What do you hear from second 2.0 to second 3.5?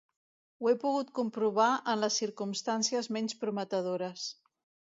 les circumstàncies menys